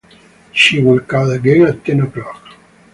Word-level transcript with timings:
She 0.51 0.81
will 0.81 1.01
call 1.01 1.29
again 1.29 1.61
at 1.67 1.85
ten 1.85 2.01
o'clock. 2.01 2.55